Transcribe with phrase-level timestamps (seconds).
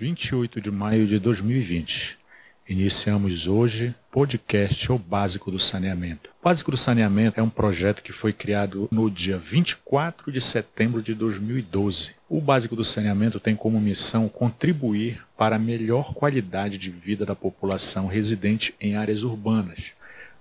[0.00, 2.16] 28 de maio de 2020.
[2.66, 6.30] Iniciamos hoje podcast O Básico do Saneamento.
[6.40, 11.02] O Básico do Saneamento é um projeto que foi criado no dia 24 de setembro
[11.02, 12.12] de 2012.
[12.30, 17.36] O Básico do Saneamento tem como missão contribuir para a melhor qualidade de vida da
[17.36, 19.92] população residente em áreas urbanas,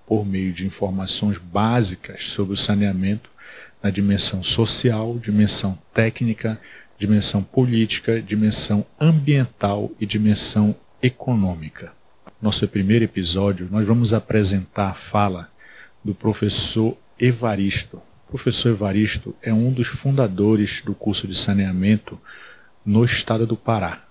[0.07, 3.29] por meio de informações básicas sobre o saneamento
[3.83, 6.57] na dimensão social, dimensão técnica,
[6.99, 11.93] dimensão política, dimensão ambiental e dimensão econômica.
[12.41, 15.49] Nosso primeiro episódio, nós vamos apresentar a fala
[16.03, 18.01] do professor Evaristo.
[18.27, 22.19] O professor Evaristo é um dos fundadores do curso de saneamento
[22.85, 24.03] no estado do Pará.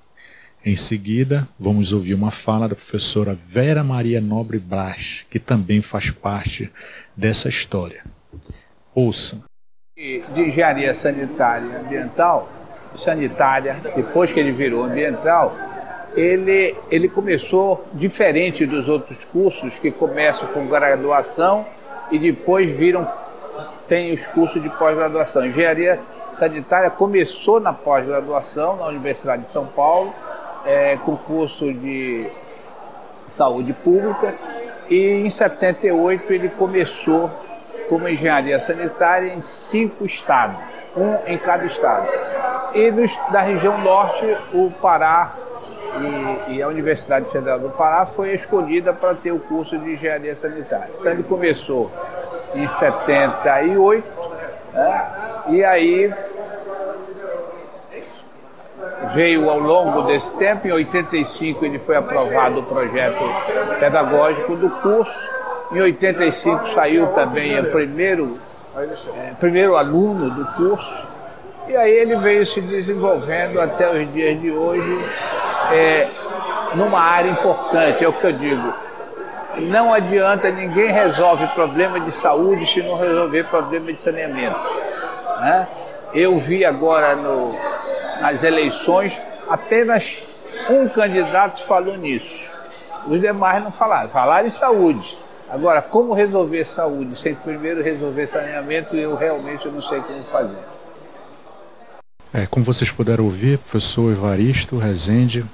[0.65, 6.11] Em seguida, vamos ouvir uma fala da professora Vera Maria Nobre Brás, que também faz
[6.11, 6.71] parte
[7.15, 8.03] dessa história.
[8.95, 9.45] Ouçam.
[9.97, 12.58] De engenharia sanitária e ambiental,
[12.97, 15.55] sanitária, depois que ele virou ambiental,
[16.17, 21.67] ele, ele começou diferente dos outros cursos que começam com graduação
[22.11, 23.11] e depois viram,
[23.87, 25.47] tem os cursos de pós-graduação.
[25.47, 30.13] Engenharia sanitária começou na pós-graduação na Universidade de São Paulo,
[30.65, 32.31] é, com curso de
[33.27, 34.35] saúde pública,
[34.89, 37.31] e em 78 ele começou
[37.89, 40.57] como engenharia sanitária em cinco estados,
[40.97, 42.09] um em cada estado.
[42.75, 45.33] E nos, da região norte, o Pará
[46.49, 50.35] e, e, a Universidade Federal do Pará foi escolhida para ter o curso de engenharia
[50.35, 50.91] sanitária.
[50.99, 51.91] Então ele começou
[52.55, 54.05] em 78,
[54.73, 55.07] né?
[55.49, 56.13] e aí
[59.15, 63.25] veio ao longo desse tempo, em 85 ele foi aprovado o projeto
[63.81, 65.19] pedagógico do curso,
[65.73, 68.39] em 85 saiu também o primeiro,
[68.77, 71.08] é, primeiro aluno do curso,
[71.69, 75.05] e aí ele veio se desenvolvendo até os dias de hoje
[75.73, 76.09] é,
[76.75, 78.73] numa área importante, é o que eu digo.
[79.59, 84.59] Não adianta, ninguém resolve problema de saúde se não resolver problema de saneamento.
[85.41, 85.69] Né?
[86.15, 87.55] Eu vi agora no,
[88.21, 89.17] nas eleições
[89.49, 90.23] apenas
[90.71, 92.51] um candidato falou nisso.
[93.07, 94.09] Os demais não falaram.
[94.09, 95.19] Falaram em saúde.
[95.51, 100.78] Agora, como resolver saúde sem primeiro resolver saneamento, eu realmente não sei como fazer.
[102.33, 105.47] É, como vocês puderam ouvir, o professor Evaristo Rezende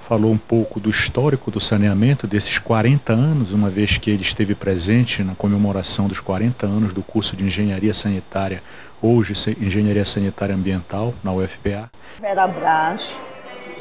[0.00, 4.56] falou um pouco do histórico do saneamento desses 40 anos, uma vez que ele esteve
[4.56, 8.60] presente na comemoração dos 40 anos do curso de Engenharia Sanitária,
[9.00, 11.88] hoje Engenharia Sanitária Ambiental, na UFPA.
[12.20, 13.02] Vera Braz,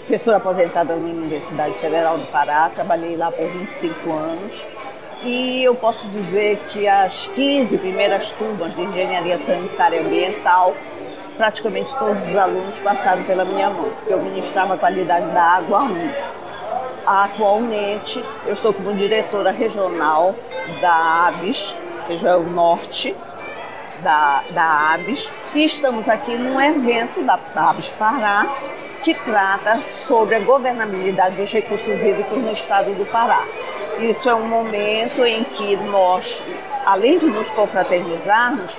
[0.05, 4.51] professora aposentada na Universidade Federal do Pará, trabalhei lá por 25 anos
[5.23, 10.75] e eu posso dizer que as 15 primeiras turmas de engenharia sanitária ambiental,
[11.39, 15.87] praticamente todos os alunos passaram pela minha mão, porque eu ministrava a qualidade da água
[17.07, 20.35] a Atualmente, eu estou como diretora regional
[20.81, 21.73] da ABES,
[22.09, 23.15] região norte
[24.03, 28.53] da, da ABES, e estamos aqui num evento da ABES Pará,
[29.01, 33.45] que trata sobre a governabilidade dos recursos hídricos no estado do Pará.
[33.97, 36.43] Isso é um momento em que nós,
[36.85, 38.69] além de nos confraternizarmos,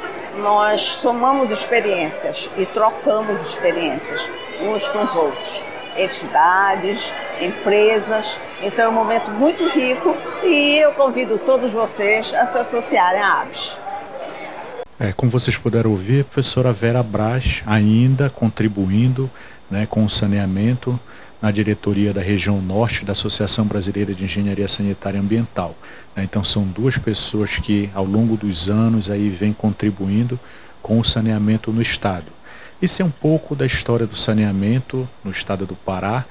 [0.41, 4.21] nós somamos experiências e trocamos experiências
[4.63, 5.63] uns com os outros.
[5.97, 7.03] Entidades,
[7.41, 8.27] empresas.
[8.63, 13.43] Então é um momento muito rico e eu convido todos vocês a se associarem à
[13.43, 13.77] ABS.
[14.99, 19.31] É, como vocês puderam ouvir, a professora Vera Braz ainda contribuindo
[19.71, 20.99] né, com o saneamento
[21.41, 25.75] na diretoria da região norte da Associação Brasileira de Engenharia Sanitária e Ambiental.
[26.15, 26.25] Né?
[26.25, 30.39] Então são duas pessoas que ao longo dos anos aí vêm contribuindo
[30.83, 32.27] com o saneamento no estado.
[32.81, 36.25] Isso é um pouco da história do saneamento no estado do Pará.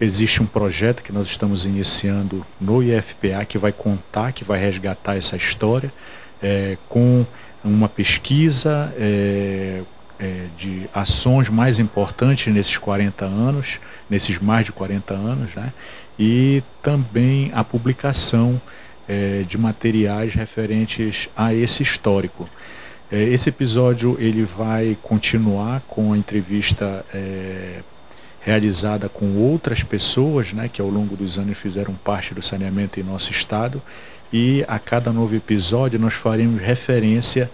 [0.00, 5.16] Existe um projeto que nós estamos iniciando no IFPA que vai contar, que vai resgatar
[5.16, 5.92] essa história
[6.42, 7.24] é, com
[7.64, 9.82] uma pesquisa, é,
[10.22, 15.72] é, de ações mais importantes nesses 40 anos, nesses mais de 40 anos, né?
[16.16, 18.62] e também a publicação
[19.08, 22.48] é, de materiais referentes a esse histórico.
[23.10, 27.80] É, esse episódio ele vai continuar com a entrevista é,
[28.40, 33.02] realizada com outras pessoas né, que ao longo dos anos fizeram parte do saneamento em
[33.02, 33.82] nosso estado
[34.32, 37.50] e a cada novo episódio nós faremos referência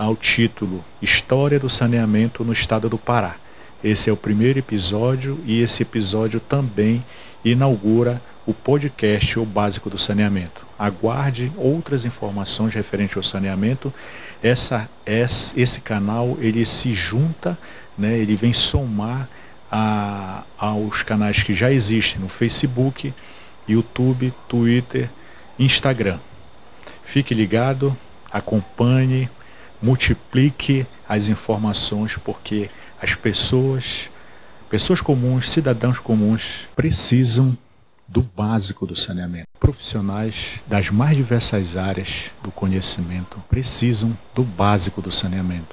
[0.00, 3.36] ao título História do Saneamento no Estado do Pará.
[3.84, 7.04] Esse é o primeiro episódio e esse episódio também
[7.44, 10.64] inaugura o podcast O Básico do Saneamento.
[10.78, 13.92] Aguarde outras informações referentes ao saneamento.
[14.42, 17.58] Essa, esse canal ele se junta,
[17.98, 19.28] né, ele vem somar
[19.70, 23.12] a, aos canais que já existem no Facebook,
[23.68, 25.10] YouTube, Twitter,
[25.58, 26.18] Instagram.
[27.04, 27.94] Fique ligado,
[28.32, 29.28] acompanhe,
[29.82, 34.10] multiplique as informações, porque as pessoas,
[34.68, 37.56] pessoas comuns, cidadãos comuns, precisam
[38.06, 39.46] do básico do saneamento.
[39.58, 45.66] Profissionais das mais diversas áreas do conhecimento precisam do básico do saneamento.